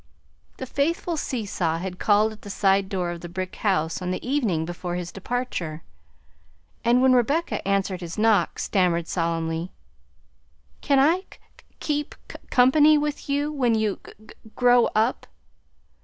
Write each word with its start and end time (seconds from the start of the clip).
The 0.57 0.65
faithful 0.65 1.15
Seesaw 1.15 1.77
had 1.77 1.99
called 1.99 2.31
at 2.31 2.41
the 2.41 2.49
side 2.49 2.89
door 2.89 3.11
of 3.11 3.21
the 3.21 3.29
brick 3.29 3.57
house 3.57 4.01
on 4.01 4.09
the 4.09 4.27
evening 4.27 4.65
before 4.65 4.95
his 4.95 5.11
departure, 5.11 5.83
and 6.83 7.03
when 7.03 7.13
Rebecca 7.13 7.67
answered 7.67 8.01
his 8.01 8.17
knock, 8.17 8.57
stammered 8.57 9.07
solemnly, 9.07 9.71
"Can 10.81 10.97
I 10.97 11.19
k 11.29 11.37
keep 11.79 12.15
comp'ny 12.49 12.97
with 12.97 13.29
you 13.29 13.51
when 13.51 13.75
you 13.75 13.99
g 14.03 14.11
g 14.29 14.33
row 14.59 14.87
up?" 14.95 15.27